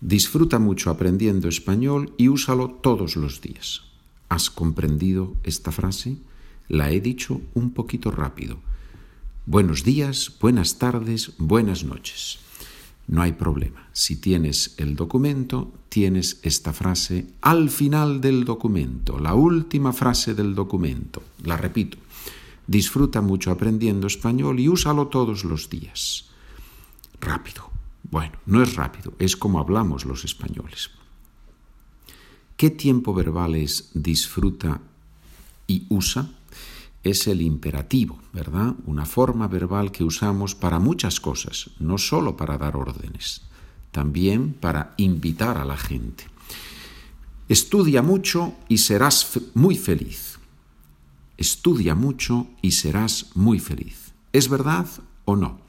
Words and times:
Disfruta 0.00 0.58
mucho 0.58 0.90
aprendiendo 0.90 1.48
español 1.48 2.12
y 2.18 2.28
úsalo 2.28 2.70
todos 2.70 3.16
los 3.16 3.40
días. 3.40 3.82
¿Has 4.28 4.50
comprendido 4.50 5.36
esta 5.42 5.72
frase? 5.72 6.18
La 6.68 6.90
he 6.90 7.00
dicho 7.00 7.40
un 7.54 7.70
poquito 7.70 8.10
rápido. 8.10 8.58
Buenos 9.46 9.84
días, 9.84 10.36
buenas 10.40 10.78
tardes, 10.78 11.32
buenas 11.38 11.84
noches. 11.84 12.40
No 13.06 13.22
hay 13.22 13.32
problema. 13.32 13.88
Si 13.92 14.16
tienes 14.16 14.74
el 14.78 14.96
documento, 14.96 15.72
tienes 15.88 16.40
esta 16.42 16.72
frase 16.72 17.28
al 17.40 17.70
final 17.70 18.20
del 18.20 18.44
documento, 18.44 19.18
la 19.18 19.34
última 19.34 19.92
frase 19.92 20.34
del 20.34 20.54
documento. 20.54 21.22
La 21.44 21.56
repito. 21.56 21.98
Disfruta 22.66 23.20
mucho 23.20 23.52
aprendiendo 23.52 24.08
español 24.08 24.58
y 24.58 24.68
úsalo 24.68 25.06
todos 25.06 25.44
los 25.44 25.70
días. 25.70 26.26
Rápido. 27.20 27.75
Bueno, 28.10 28.38
no 28.46 28.62
es 28.62 28.76
rápido, 28.76 29.14
es 29.18 29.36
como 29.36 29.58
hablamos 29.58 30.04
los 30.04 30.24
españoles. 30.24 30.90
¿Qué 32.56 32.70
tiempo 32.70 33.12
verbal 33.12 33.54
es 33.54 33.90
disfruta 33.94 34.80
y 35.66 35.86
usa? 35.88 36.30
Es 37.02 37.26
el 37.26 37.42
imperativo, 37.42 38.18
¿verdad? 38.32 38.74
Una 38.86 39.06
forma 39.06 39.48
verbal 39.48 39.92
que 39.92 40.04
usamos 40.04 40.54
para 40.54 40.78
muchas 40.78 41.20
cosas, 41.20 41.70
no 41.78 41.98
solo 41.98 42.36
para 42.36 42.58
dar 42.58 42.76
órdenes, 42.76 43.42
también 43.90 44.54
para 44.54 44.94
invitar 44.96 45.58
a 45.58 45.64
la 45.64 45.76
gente. 45.76 46.24
Estudia 47.48 48.02
mucho 48.02 48.54
y 48.68 48.78
serás 48.78 49.38
muy 49.54 49.76
feliz. 49.76 50.38
Estudia 51.36 51.94
mucho 51.94 52.46
y 52.62 52.72
serás 52.72 53.30
muy 53.34 53.58
feliz. 53.58 54.14
¿Es 54.32 54.48
verdad 54.48 54.86
o 55.24 55.36
no? 55.36 55.65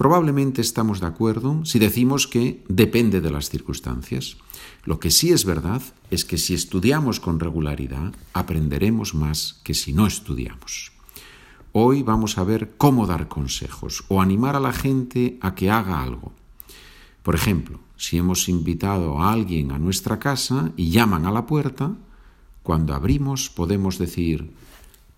Probablemente 0.00 0.62
estamos 0.62 1.00
de 1.00 1.08
acuerdo 1.08 1.62
si 1.66 1.78
decimos 1.78 2.26
que 2.26 2.64
depende 2.68 3.20
de 3.20 3.30
las 3.30 3.50
circunstancias. 3.50 4.38
Lo 4.82 4.98
que 4.98 5.10
sí 5.10 5.30
es 5.30 5.44
verdad 5.44 5.82
es 6.10 6.24
que 6.24 6.38
si 6.38 6.54
estudiamos 6.54 7.20
con 7.20 7.38
regularidad, 7.38 8.14
aprenderemos 8.32 9.14
más 9.14 9.60
que 9.62 9.74
si 9.74 9.92
no 9.92 10.06
estudiamos. 10.06 10.92
Hoy 11.72 12.02
vamos 12.02 12.38
a 12.38 12.44
ver 12.44 12.72
cómo 12.78 13.06
dar 13.06 13.28
consejos 13.28 14.02
o 14.08 14.22
animar 14.22 14.56
a 14.56 14.60
la 14.60 14.72
gente 14.72 15.36
a 15.42 15.54
que 15.54 15.70
haga 15.70 16.02
algo. 16.02 16.32
Por 17.22 17.34
ejemplo, 17.34 17.78
si 17.98 18.16
hemos 18.16 18.48
invitado 18.48 19.18
a 19.18 19.30
alguien 19.30 19.70
a 19.70 19.78
nuestra 19.78 20.18
casa 20.18 20.72
y 20.78 20.88
llaman 20.88 21.26
a 21.26 21.30
la 21.30 21.44
puerta, 21.44 21.92
cuando 22.62 22.94
abrimos 22.94 23.50
podemos 23.50 23.98
decir, 23.98 24.50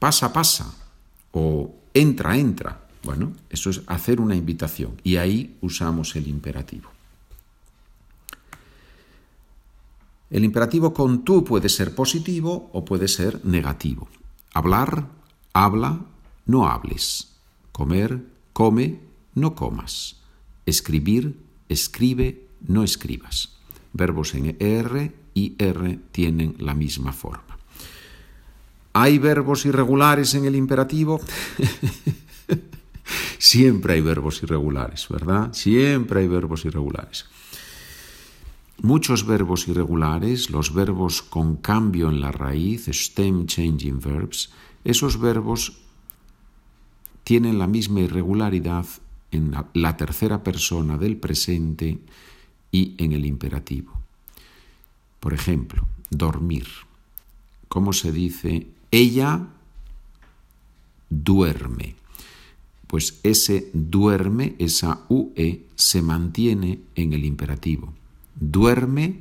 pasa, 0.00 0.32
pasa, 0.32 0.74
o 1.30 1.72
entra, 1.94 2.36
entra, 2.36 2.82
bueno, 3.02 3.32
eso 3.50 3.70
es 3.70 3.82
hacer 3.86 4.20
una 4.20 4.36
invitación 4.36 5.00
y 5.02 5.16
ahí 5.16 5.56
usamos 5.60 6.14
el 6.16 6.28
imperativo. 6.28 6.88
El 10.30 10.44
imperativo 10.44 10.94
con 10.94 11.24
tú 11.24 11.44
puede 11.44 11.68
ser 11.68 11.94
positivo 11.94 12.70
o 12.72 12.84
puede 12.84 13.06
ser 13.08 13.44
negativo. 13.44 14.08
Hablar, 14.54 15.06
habla, 15.52 16.00
no 16.46 16.66
hables. 16.66 17.32
Comer, 17.70 18.24
come, 18.52 19.00
no 19.34 19.54
comas. 19.54 20.16
Escribir, 20.64 21.38
escribe, 21.68 22.46
no 22.66 22.82
escribas. 22.82 23.58
Verbos 23.92 24.34
en 24.34 24.56
R 24.58 25.12
y 25.34 25.54
R 25.58 25.98
tienen 26.12 26.54
la 26.58 26.74
misma 26.74 27.12
forma. 27.12 27.58
¿Hay 28.94 29.18
verbos 29.18 29.66
irregulares 29.66 30.34
en 30.34 30.44
el 30.44 30.56
imperativo? 30.56 31.20
Siempre 33.42 33.94
hay 33.94 34.00
verbos 34.00 34.40
irregulares, 34.44 35.08
¿verdad? 35.08 35.52
Siempre 35.52 36.20
hay 36.20 36.28
verbos 36.28 36.64
irregulares. 36.64 37.26
Muchos 38.80 39.26
verbos 39.26 39.66
irregulares, 39.66 40.48
los 40.50 40.72
verbos 40.72 41.22
con 41.22 41.56
cambio 41.56 42.08
en 42.08 42.20
la 42.20 42.30
raíz, 42.30 42.86
stem 42.86 43.46
changing 43.46 43.98
verbs, 43.98 44.52
esos 44.84 45.18
verbos 45.18 45.78
tienen 47.24 47.58
la 47.58 47.66
misma 47.66 48.02
irregularidad 48.02 48.86
en 49.32 49.52
la 49.74 49.96
tercera 49.96 50.44
persona 50.44 50.96
del 50.96 51.16
presente 51.16 51.98
y 52.70 52.94
en 52.98 53.10
el 53.10 53.26
imperativo. 53.26 53.92
Por 55.18 55.34
ejemplo, 55.34 55.88
dormir. 56.10 56.68
¿Cómo 57.66 57.92
se 57.92 58.12
dice? 58.12 58.68
Ella 58.92 59.48
duerme 61.10 62.01
pues 62.92 63.20
ese 63.22 63.70
duerme, 63.72 64.54
esa 64.58 65.06
UE, 65.08 65.64
se 65.76 66.02
mantiene 66.02 66.82
en 66.94 67.14
el 67.14 67.24
imperativo. 67.24 67.94
Duerme, 68.38 69.20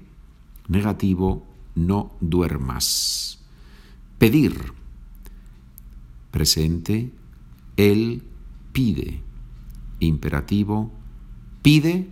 negativo, 0.67 1.45
no 1.73 2.11
duermas. 2.19 3.39
Pedir, 4.17 4.73
presente, 6.31 7.13
él 7.77 8.23
pide. 8.73 9.21
Imperativo, 10.01 10.91
pide, 11.61 12.09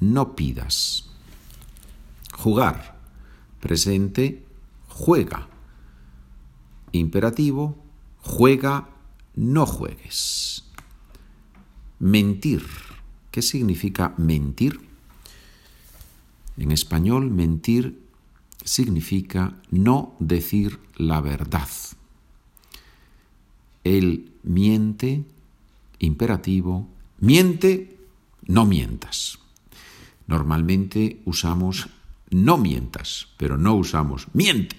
no 0.00 0.34
pidas. 0.34 1.10
Jugar, 2.32 2.98
presente, 3.60 4.42
juega. 4.88 5.48
Imperativo, 6.92 7.76
juega, 8.22 8.88
no 9.36 9.66
juegues. 9.66 10.64
Mentir. 11.98 12.62
¿Qué 13.30 13.42
significa 13.42 14.14
mentir? 14.16 14.80
En 16.56 16.72
español, 16.72 17.30
mentir 17.30 18.00
significa 18.64 19.54
no 19.70 20.14
decir 20.18 20.78
la 20.96 21.20
verdad. 21.20 21.68
Él 23.84 24.32
miente, 24.42 25.24
imperativo, 25.98 26.88
miente, 27.20 27.96
no 28.46 28.66
mientas. 28.66 29.38
Normalmente 30.26 31.20
usamos 31.24 31.88
no 32.30 32.58
mientas, 32.58 33.28
pero 33.36 33.56
no 33.56 33.74
usamos 33.74 34.26
miente. 34.34 34.76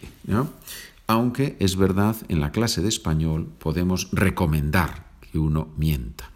Aunque 1.08 1.58
es 1.60 1.76
verdad, 1.76 2.16
en 2.28 2.40
la 2.40 2.52
clase 2.52 2.82
de 2.82 2.90
español 2.90 3.48
podemos 3.58 4.10
recomendar 4.12 5.10
que 5.22 5.40
uno 5.40 5.70
mienta. 5.78 6.29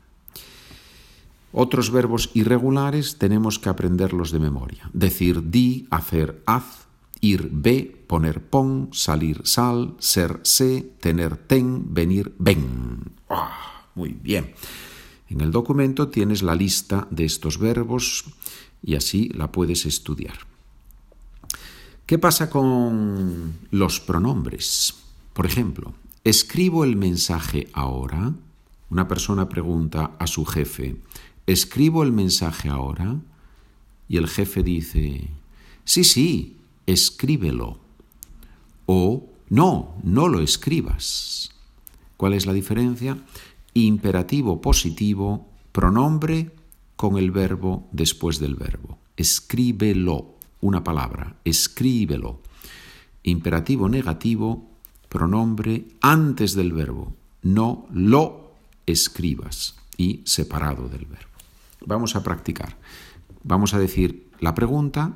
Otros 1.55 1.91
verbos 1.91 2.31
irregulares 2.33 3.17
tenemos 3.19 3.59
que 3.59 3.69
aprenderlos 3.69 4.31
de 4.31 4.39
memoria. 4.39 4.89
Decir 4.91 5.51
di, 5.51 5.87
hacer 5.91 6.41
haz, 6.47 6.87
ir 7.21 7.47
ve, 7.53 8.03
poner 8.07 8.41
pon, 8.41 8.89
salir 8.91 9.45
sal, 9.45 9.95
ser 9.99 10.39
sé, 10.41 10.81
tener 10.99 11.37
ten, 11.37 11.93
venir 11.93 12.33
ven. 12.39 13.13
Ah, 13.29 13.85
muy 13.93 14.09
bien. 14.13 14.55
En 15.29 15.41
el 15.41 15.51
documento 15.51 16.09
tienes 16.09 16.41
la 16.41 16.55
lista 16.55 17.07
de 17.11 17.25
estos 17.25 17.59
verbos 17.59 18.25
y 18.81 18.95
así 18.95 19.29
la 19.29 19.51
puedes 19.51 19.85
estudiar. 19.85 20.39
¿Qué 22.07 22.17
pasa 22.17 22.49
con 22.49 23.53
los 23.69 23.99
pronombres? 23.99 24.95
Por 25.33 25.45
ejemplo, 25.45 25.93
escribo 26.23 26.83
el 26.83 26.95
mensaje 26.95 27.69
ahora. 27.73 28.33
Una 28.89 29.07
persona 29.07 29.49
pregunta 29.49 30.11
a 30.19 30.27
su 30.27 30.45
jefe, 30.45 30.97
¿escribo 31.47 32.03
el 32.03 32.11
mensaje 32.11 32.69
ahora? 32.69 33.19
Y 34.07 34.17
el 34.17 34.27
jefe 34.27 34.63
dice, 34.63 35.29
sí, 35.85 36.03
sí, 36.03 36.57
escríbelo. 36.85 37.79
O, 38.85 39.29
no, 39.49 39.95
no 40.03 40.27
lo 40.27 40.41
escribas. 40.41 41.51
¿Cuál 42.17 42.33
es 42.33 42.45
la 42.45 42.53
diferencia? 42.53 43.17
Imperativo 43.73 44.61
positivo, 44.61 45.47
pronombre 45.71 46.51
con 46.95 47.17
el 47.17 47.31
verbo 47.31 47.87
después 47.91 48.39
del 48.39 48.55
verbo. 48.55 48.97
Escríbelo, 49.17 50.35
una 50.61 50.83
palabra, 50.83 51.35
escríbelo. 51.43 52.41
Imperativo 53.23 53.89
negativo, 53.89 54.69
pronombre 55.09 55.85
antes 56.01 56.53
del 56.53 56.73
verbo. 56.73 57.13
No 57.41 57.87
lo 57.91 58.53
escribas 58.85 59.75
y 59.97 60.21
separado 60.25 60.87
del 60.87 61.05
verbo. 61.05 61.32
Vamos 61.85 62.15
a 62.15 62.23
practicar. 62.23 62.77
Vamos 63.43 63.73
a 63.73 63.79
decir 63.79 64.29
la 64.39 64.55
pregunta 64.55 65.13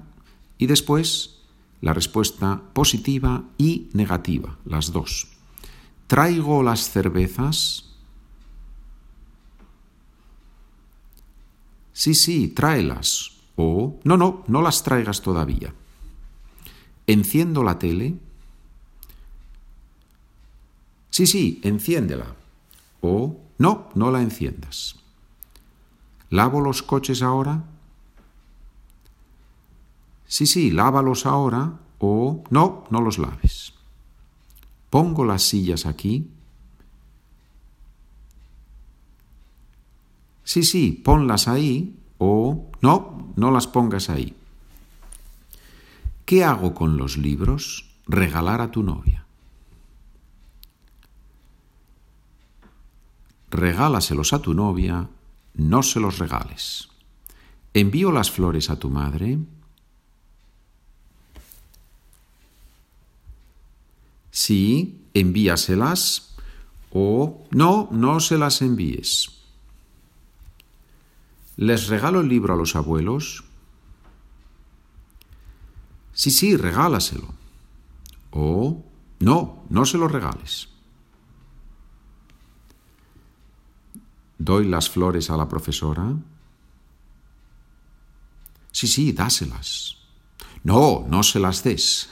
y 0.57 0.67
después 0.67 1.39
la 1.81 1.93
respuesta 1.93 2.61
positiva 2.73 3.43
y 3.57 3.89
negativa, 3.93 4.57
las 4.65 4.91
dos. 4.91 5.27
¿Traigo 6.07 6.63
las 6.63 6.89
cervezas? 6.89 7.85
Sí, 11.93 12.15
sí, 12.15 12.47
tráelas. 12.47 13.31
O 13.55 13.99
no, 14.03 14.17
no, 14.17 14.43
no 14.47 14.61
las 14.61 14.83
traigas 14.83 15.21
todavía. 15.21 15.73
¿Enciendo 17.07 17.63
la 17.63 17.79
tele? 17.79 18.15
Sí, 21.09 21.25
sí, 21.25 21.59
enciéndela. 21.63 22.35
O 23.01 23.39
no, 23.57 23.89
no 23.95 24.11
la 24.11 24.21
enciendas. 24.21 24.95
¿Lavo 26.29 26.61
los 26.61 26.83
coches 26.83 27.21
ahora? 27.21 27.63
Sí, 30.27 30.45
sí, 30.45 30.71
lávalos 30.71 31.25
ahora 31.25 31.79
o 31.99 32.43
no, 32.49 32.83
no 32.89 33.01
los 33.01 33.17
laves. 33.17 33.73
Pongo 34.89 35.25
las 35.25 35.43
sillas 35.43 35.85
aquí. 35.85 36.29
Sí, 40.43 40.63
sí, 40.63 40.91
ponlas 41.03 41.47
ahí 41.47 41.97
o 42.17 42.69
no, 42.81 43.33
no 43.35 43.51
las 43.51 43.67
pongas 43.67 44.09
ahí. 44.09 44.35
¿Qué 46.25 46.43
hago 46.43 46.73
con 46.73 46.97
los 46.97 47.17
libros? 47.17 47.89
Regalar 48.05 48.61
a 48.61 48.71
tu 48.71 48.83
novia. 48.83 49.25
Regálaselos 53.49 54.33
a 54.33 54.39
tu 54.39 54.53
novia, 54.53 55.07
no 55.57 55.83
se 55.83 55.99
los 55.99 56.19
regales. 56.19 56.89
¿Envío 57.73 58.11
las 58.11 58.31
flores 58.31 58.69
a 58.69 58.79
tu 58.79 58.89
madre? 58.89 59.37
Sí, 64.31 65.01
envíaselas 65.13 66.35
o 66.91 67.43
no, 67.51 67.89
no 67.91 68.19
se 68.19 68.37
las 68.37 68.61
envíes. 68.61 69.31
¿Les 71.57 71.87
regalo 71.87 72.21
el 72.21 72.29
libro 72.29 72.53
a 72.53 72.57
los 72.57 72.75
abuelos? 72.75 73.43
Sí, 76.13 76.29
sí, 76.31 76.55
regálaselo. 76.55 77.33
O 78.31 78.83
no, 79.19 79.63
no 79.69 79.85
se 79.85 79.97
lo 79.97 80.07
regales. 80.07 80.69
¿Doy 84.37 84.65
las 84.65 84.89
flores 84.89 85.29
a 85.29 85.37
la 85.37 85.49
profesora? 85.49 86.13
Sí, 88.71 88.87
sí, 88.87 89.11
dáselas. 89.11 89.97
No, 90.63 91.05
no 91.09 91.23
se 91.23 91.39
las 91.39 91.63
des. 91.63 92.09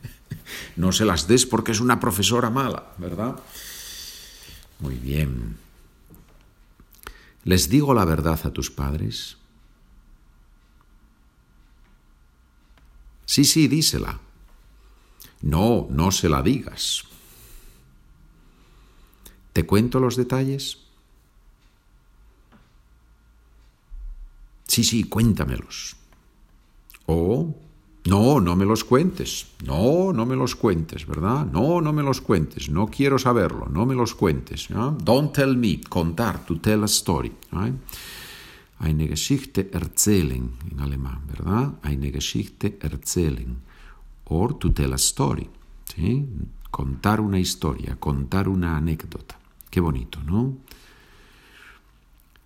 no 0.76 0.92
se 0.92 1.04
las 1.04 1.26
des 1.26 1.46
porque 1.46 1.72
es 1.72 1.80
una 1.80 1.98
profesora 1.98 2.50
mala, 2.50 2.92
¿verdad? 2.98 3.36
Muy 4.78 4.94
bien. 4.94 5.56
¿Les 7.44 7.68
digo 7.68 7.94
la 7.94 8.04
verdad 8.04 8.38
a 8.44 8.52
tus 8.52 8.70
padres? 8.70 9.36
Sí, 13.24 13.44
sí, 13.44 13.68
dísela. 13.68 14.20
No, 15.42 15.86
no 15.90 16.10
se 16.10 16.28
la 16.28 16.42
digas. 16.42 17.04
¿Te 19.52 19.66
cuento 19.66 20.00
los 20.00 20.16
detalles? 20.16 20.87
Sí, 24.78 24.84
sí, 24.84 25.02
cuéntamelos. 25.02 25.96
O 27.06 27.52
no, 28.04 28.40
no 28.40 28.54
me 28.54 28.64
los 28.64 28.84
cuentes. 28.84 29.48
No, 29.64 30.12
no 30.12 30.24
me 30.24 30.36
los 30.36 30.54
cuentes, 30.54 31.04
¿verdad? 31.04 31.46
No, 31.46 31.80
no 31.80 31.92
me 31.92 32.04
los 32.04 32.20
cuentes. 32.20 32.70
No 32.70 32.86
quiero 32.86 33.18
saberlo. 33.18 33.66
No 33.68 33.86
me 33.86 33.96
los 33.96 34.14
cuentes. 34.14 34.68
Don't 34.68 35.32
tell 35.32 35.56
me. 35.56 35.80
Contar. 35.80 36.46
To 36.46 36.60
tell 36.60 36.84
a 36.84 36.86
story. 36.86 37.32
Eine 38.78 39.08
Geschichte 39.08 39.68
erzählen 39.72 40.48
en 40.70 40.78
alemán, 40.78 41.22
¿verdad? 41.26 41.72
Eine 41.82 42.12
Geschichte 42.12 42.78
erzählen. 42.80 43.56
Or 44.26 44.56
to 44.60 44.72
tell 44.72 44.92
a 44.92 44.96
story. 44.96 45.50
Contar 46.70 47.20
una 47.20 47.40
historia, 47.40 47.96
contar 47.96 48.48
una 48.48 48.76
anécdota. 48.76 49.40
Qué 49.68 49.80
bonito, 49.80 50.22
¿no? 50.22 50.56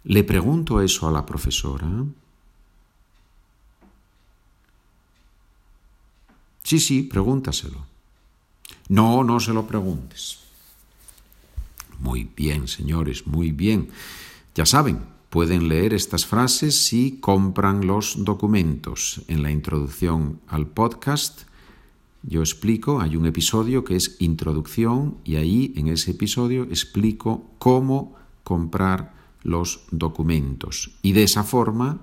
Le 0.04 0.24
pregunto 0.24 0.80
eso 0.80 1.06
a 1.06 1.12
la 1.12 1.26
profesora. 1.26 1.86
Sí, 6.72 6.80
sí, 6.80 7.02
pregúntaselo. 7.02 7.84
No, 8.88 9.24
no 9.24 9.40
se 9.40 9.52
lo 9.52 9.66
preguntes. 9.66 10.38
Muy 11.98 12.30
bien, 12.34 12.66
señores, 12.66 13.26
muy 13.26 13.52
bien. 13.52 13.90
Ya 14.54 14.64
saben, 14.64 15.00
pueden 15.28 15.68
leer 15.68 15.92
estas 15.92 16.24
frases 16.24 16.86
si 16.86 17.18
compran 17.20 17.86
los 17.86 18.24
documentos. 18.24 19.20
En 19.28 19.42
la 19.42 19.50
introducción 19.50 20.40
al 20.48 20.66
podcast 20.66 21.42
yo 22.22 22.40
explico, 22.40 23.02
hay 23.02 23.16
un 23.16 23.26
episodio 23.26 23.84
que 23.84 23.96
es 23.96 24.16
introducción 24.20 25.18
y 25.24 25.36
ahí 25.36 25.74
en 25.76 25.88
ese 25.88 26.12
episodio 26.12 26.62
explico 26.62 27.50
cómo 27.58 28.16
comprar 28.44 29.12
los 29.42 29.82
documentos. 29.90 30.92
Y 31.02 31.12
de 31.12 31.24
esa 31.24 31.44
forma 31.44 32.00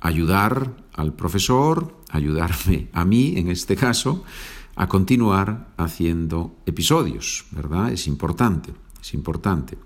ayudar 0.00 0.76
al 0.94 1.14
profesor, 1.14 1.96
ayudarme 2.10 2.88
a 2.92 3.04
mí 3.04 3.34
en 3.36 3.48
este 3.48 3.76
caso, 3.76 4.24
a 4.76 4.88
continuar 4.88 5.68
haciendo 5.76 6.56
episodios, 6.66 7.44
¿verdad? 7.50 7.92
Es 7.92 8.06
importante, 8.06 8.72
es 9.00 9.14
importante. 9.14 9.78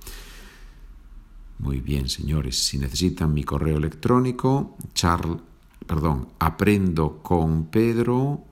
Muy 1.58 1.80
bien, 1.80 2.08
señores, 2.08 2.64
si 2.64 2.78
necesitan 2.78 3.32
mi 3.32 3.44
correo 3.44 3.76
electrónico, 3.76 4.76
charl, 4.92 5.40
perdón, 5.86 6.28
con 7.22 7.66
Pedro 7.66 8.44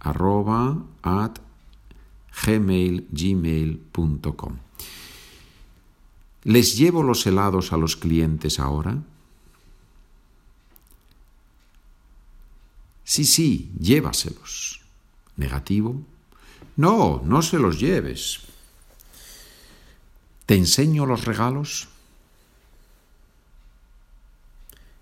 arroba 0.00 0.76
gmail, 2.44 3.08
gmail.com. 3.10 4.56
¿Les 6.44 6.76
llevo 6.76 7.02
los 7.02 7.26
helados 7.26 7.72
a 7.72 7.76
los 7.76 7.96
clientes 7.96 8.60
ahora? 8.60 9.02
Sí, 13.16 13.24
sí, 13.24 13.70
llévaselos. 13.80 14.82
Negativo. 15.38 16.02
No, 16.76 17.22
no 17.24 17.40
se 17.40 17.58
los 17.58 17.80
lleves. 17.80 18.40
¿Te 20.44 20.54
enseño 20.54 21.06
los 21.06 21.24
regalos? 21.24 21.88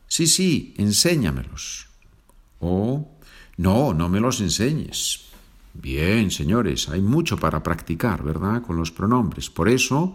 Sí, 0.06 0.28
sí, 0.28 0.74
enséñamelos. 0.78 1.88
O 2.60 3.10
no, 3.56 3.92
no 3.92 4.08
me 4.08 4.20
los 4.20 4.40
enseñes. 4.40 5.24
Bien, 5.72 6.30
señores, 6.30 6.88
hay 6.90 7.00
mucho 7.00 7.36
para 7.36 7.64
practicar, 7.64 8.22
¿verdad? 8.22 8.62
Con 8.62 8.76
los 8.76 8.92
pronombres. 8.92 9.50
Por 9.50 9.68
eso 9.68 10.14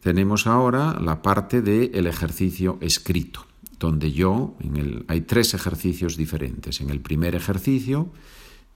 tenemos 0.00 0.46
ahora 0.46 0.98
la 0.98 1.20
parte 1.20 1.60
del 1.60 2.06
ejercicio 2.06 2.78
escrito 2.80 3.51
donde 3.82 4.12
yo, 4.12 4.54
en 4.60 4.76
el, 4.76 5.04
hay 5.08 5.22
tres 5.22 5.54
ejercicios 5.54 6.16
diferentes. 6.16 6.80
En 6.80 6.90
el 6.90 7.00
primer 7.00 7.34
ejercicio 7.34 8.12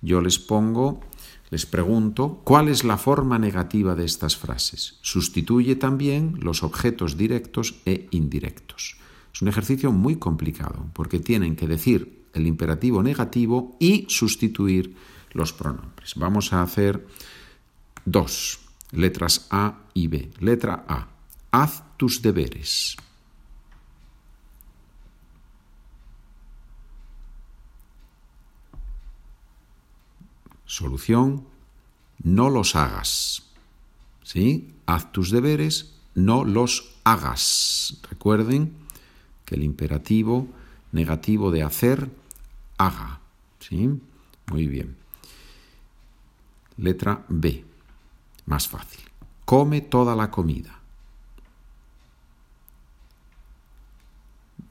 yo 0.03 0.21
les 0.21 0.41
pongo, 0.41 1.01
les 1.49 1.65
pregunto, 1.65 2.43
¿cuál 2.43 2.69
es 2.69 2.83
la 2.83 2.99
forma 2.99 3.39
negativa 3.39 3.95
de 3.95 4.05
estas 4.05 4.37
frases? 4.37 4.99
Sustituye 5.03 5.77
también 5.77 6.41
los 6.43 6.65
objetos 6.65 7.17
directos 7.17 7.77
e 7.87 8.09
indirectos. 8.11 8.97
Es 9.33 9.43
un 9.43 9.49
ejercicio 9.49 9.93
muy 9.93 10.17
complicado 10.17 10.91
porque 10.93 11.21
tienen 11.21 11.55
que 11.55 11.69
decir 11.69 12.27
el 12.35 12.49
imperativo 12.49 13.01
negativo 13.03 13.77
y 13.79 14.07
sustituir 14.09 14.97
los 15.31 15.53
pronombres. 15.53 16.15
Vamos 16.17 16.53
a 16.53 16.63
hacer 16.63 17.07
dos, 18.05 18.59
letras 18.91 19.47
A 19.51 19.85
y 19.95 20.09
B. 20.09 20.31
Letra 20.41 20.85
A, 20.89 21.09
haz 21.53 21.85
tus 21.97 22.23
deberes. 22.23 22.97
Solución, 30.67 31.47
no 32.23 32.51
los 32.51 32.77
hagas. 32.77 33.45
¿Sí? 34.23 34.75
Haz 34.87 35.13
tus 35.13 35.31
deberes, 35.31 35.95
no 36.15 36.45
los 36.45 36.97
hagas. 37.05 37.99
Recuerden 38.11 38.75
que 39.45 39.55
el 39.55 39.63
imperativo 39.63 40.49
negativo 40.93 41.51
de 41.51 41.63
hacer, 41.63 42.11
haga. 42.79 43.21
¿Sí? 43.61 44.01
Muy 44.51 44.67
bien. 44.67 44.97
Letra 46.77 47.25
B, 47.29 47.65
más 48.47 48.69
fácil. 48.69 49.03
Come 49.45 49.81
toda 49.81 50.15
la 50.17 50.31
comida. 50.31 50.81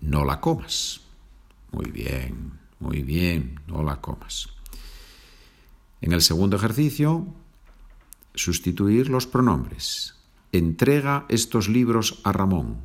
No 0.02 0.25
la 0.25 0.40
comas. 0.40 1.02
Muy 1.72 1.90
bien, 1.90 2.60
muy 2.80 3.02
bien, 3.02 3.60
no 3.68 3.84
la 3.84 4.02
comas. 4.02 4.50
En 6.06 6.14
el 6.14 6.22
segundo 6.22 6.56
ejercicio, 6.56 7.26
sustituir 8.36 9.10
los 9.10 9.26
pronombres. 9.26 10.14
Entrega 10.52 11.26
estos 11.30 11.68
libros 11.68 12.22
a 12.24 12.32
Ramón. 12.32 12.78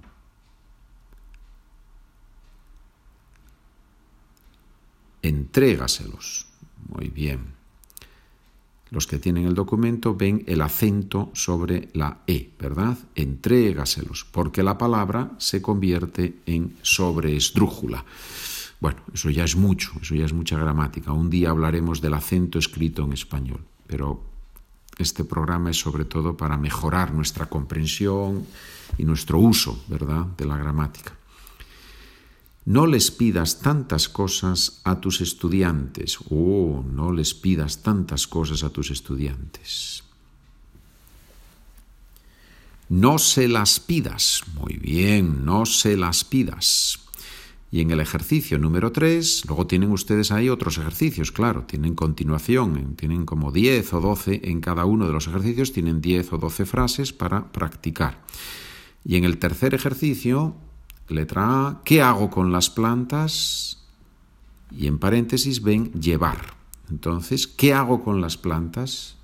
Entrégaselos. 5.21 6.47
Muy 6.89 7.09
bien. 7.11 7.53
Los 8.89 9.07
que 9.07 9.19
tienen 9.19 9.45
el 9.45 9.55
documento 9.55 10.15
ven 10.15 10.43
el 10.47 10.62
acento 10.62 11.31
sobre 11.35 11.91
la 11.93 12.23
E, 12.27 12.49
¿verdad? 12.59 12.97
Entrégaselos, 13.17 14.25
porque 14.25 14.62
la 14.62 14.79
palabra 14.79 15.33
se 15.37 15.61
convierte 15.61 16.39
en 16.47 16.75
sobreesdrújula. 16.81 18.03
Bueno, 18.80 19.00
eso 19.12 19.28
ya 19.28 19.44
es 19.44 19.56
mucho, 19.56 19.92
eso 20.00 20.14
ya 20.14 20.25
es 20.25 20.32
mucha 20.32 20.58
gramática. 20.58 21.12
Un 21.12 21.28
día 21.28 21.50
hablaremos 21.50 22.00
del 22.00 22.14
acento 22.14 22.58
escrito 22.58 23.04
en 23.04 23.12
español, 23.12 23.60
pero 23.87 24.22
este 24.96 25.25
programa 25.25 25.70
es 25.70 25.78
sobre 25.78 26.04
todo 26.06 26.37
para 26.37 26.56
mejorar 26.56 27.12
nuestra 27.12 27.46
comprensión 27.46 28.46
y 28.96 29.04
nuestro 29.04 29.38
uso, 29.38 29.84
¿verdad?, 29.88 30.26
de 30.37 30.46
la 30.46 30.56
gramática. 30.56 31.14
No 32.64 32.87
les 32.87 33.10
pidas 33.10 33.60
tantas 33.60 34.08
cosas 34.08 34.80
a 34.84 35.00
tus 35.00 35.20
estudiantes. 35.20 36.18
Oh, 36.30 36.84
no 36.87 37.12
les 37.12 37.34
pidas 37.34 37.82
tantas 37.82 38.26
cosas 38.26 38.62
a 38.62 38.70
tus 38.70 38.90
estudiantes. 38.90 40.04
No 42.88 43.18
se 43.18 43.49
las 43.49 43.80
pidas. 43.80 44.42
Muy 44.54 44.76
bien, 44.76 45.44
no 45.44 45.64
se 45.64 45.96
las 45.96 46.25
pidas. 46.25 46.99
Y 47.73 47.81
en 47.81 47.93
el 47.93 48.00
ejercicio 48.00 48.59
número 48.59 48.91
3, 48.91 49.45
luego 49.47 49.67
tienen 49.69 49.93
ustedes 49.93 50.33
ahí 50.33 50.49
otros 50.49 50.79
ejercicios, 50.79 51.31
claro, 51.31 51.65
tienen 51.65 51.95
continuación, 51.95 52.97
tienen 52.97 53.25
como 53.25 53.53
10 53.53 53.93
o 53.95 54.00
12 54.00 54.41
en 54.50 54.61
cada 54.61 54.85
uno 54.87 55.07
de 55.07 55.12
los 55.12 55.29
ejercicios, 55.29 55.73
tienen 55.73 56.00
10 56.00 56.33
o 56.33 56.39
12 56.39 56.67
frases 56.67 57.12
para 57.12 57.53
practicar. 57.53 58.25
Y 59.05 59.17
en 59.17 59.25
el 59.25 59.39
tercer 59.39 59.75
ejercicio, 59.75 60.57
letra 61.09 61.69
A, 61.69 61.83
¿qué 61.85 62.03
hago 62.03 62.29
con 62.29 62.50
las 62.50 62.71
plantas? 62.71 63.87
Y 64.73 64.89
en 64.89 64.99
paréntesis 64.99 65.62
ven 65.62 65.93
llevar. 65.93 66.55
Entonces, 66.91 67.47
¿qué 67.47 67.73
hago 67.73 68.03
con 68.03 68.21
las 68.21 68.37
plantas? 68.37 69.17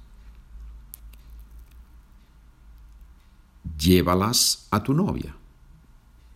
Llévalas 3.76 4.68
a 4.70 4.84
tu 4.84 4.94
novia. 4.94 5.34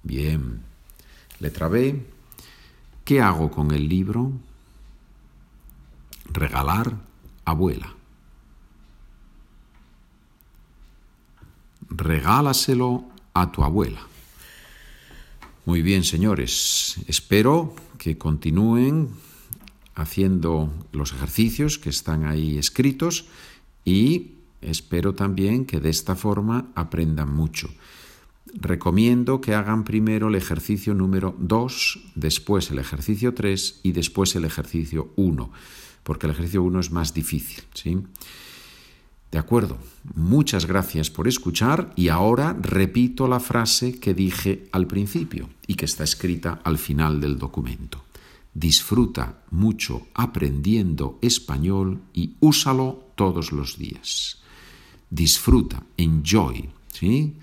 Bien. 0.02 0.69
Letra 1.40 1.68
B. 1.68 2.06
¿Qué 3.04 3.20
hago 3.20 3.50
con 3.50 3.73
el 3.73 3.88
libro? 3.88 4.32
Regalar 6.32 6.97
abuela. 7.44 7.94
Regálaselo 11.88 13.04
a 13.35 13.50
tu 13.50 13.64
abuela. 13.64 14.00
Muy 15.64 15.82
bien, 15.82 16.04
señores. 16.04 16.97
Espero 17.09 17.75
que 17.99 18.16
continúen 18.16 19.11
haciendo 19.94 20.73
los 20.92 21.12
ejercicios 21.12 21.78
que 21.78 21.90
están 21.90 22.25
ahí 22.25 22.59
escritos 22.59 23.26
y 23.85 24.32
espero 24.61 25.14
también 25.14 25.66
que 25.66 25.80
de 25.80 25.90
esta 25.90 26.16
forma 26.16 26.70
aprendan 26.75 27.35
mucho. 27.35 27.68
Recomiendo 28.47 29.40
que 29.40 29.54
hagan 29.54 29.85
primero 29.85 30.28
el 30.28 30.35
ejercicio 30.35 30.94
número 30.94 31.37
2, 31.38 32.00
después 32.14 32.70
el 32.70 32.78
ejercicio 32.78 33.35
3 33.35 33.80
y 33.82 33.92
después 33.92 34.35
el 34.35 34.44
ejercicio 34.44 35.12
1, 35.16 35.50
porque 36.02 36.26
el 36.26 36.32
ejercicio 36.32 36.62
1 36.62 36.80
es 36.80 36.90
más 36.90 37.14
difícil. 37.14 37.62
¿sí? 37.75 37.99
De 39.30 39.38
acuerdo, 39.38 39.78
muchas 40.14 40.66
gracias 40.66 41.09
por 41.11 41.28
escuchar 41.28 41.92
y 41.94 42.09
ahora 42.09 42.56
repito 42.61 43.28
la 43.28 43.38
frase 43.38 44.00
que 44.00 44.12
dije 44.12 44.68
al 44.73 44.88
principio 44.88 45.49
y 45.68 45.75
que 45.75 45.85
está 45.85 46.02
escrita 46.02 46.61
al 46.64 46.78
final 46.78 47.20
del 47.20 47.38
documento. 47.38 48.02
Disfruta 48.52 49.44
mucho 49.52 50.09
aprendiendo 50.14 51.20
español 51.23 52.00
y 52.12 52.35
úsalo 52.40 53.04
todos 53.14 53.52
los 53.52 53.78
días. 53.78 54.38
Disfruta, 55.09 55.85
enjoy, 55.97 56.68
¿sí? 56.92 57.37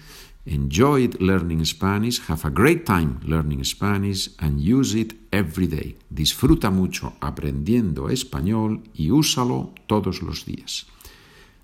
Enjoy 0.47 1.09
learning 1.19 1.65
Spanish, 1.65 2.21
have 2.29 2.45
a 2.45 2.49
great 2.49 2.85
time 2.85 3.19
learning 3.25 3.65
Spanish 3.65 4.29
and 4.39 4.61
use 4.61 4.95
it 4.95 5.13
every 5.29 5.67
day. 5.67 5.97
Disfruta 6.09 6.69
mucho 6.69 7.15
aprendiendo 7.19 8.09
español 8.09 8.83
y 8.93 9.11
úsalo 9.11 9.73
todos 9.87 10.21
los 10.21 10.45
días. 10.45 10.87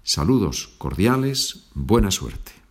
Saludos 0.04 0.68
cordiales, 0.78 1.70
buena 1.74 2.12
suerte. 2.12 2.63